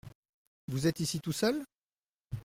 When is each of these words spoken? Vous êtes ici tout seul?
Vous 0.67 0.87
êtes 0.87 0.99
ici 0.99 1.19
tout 1.19 1.31
seul? 1.31 1.63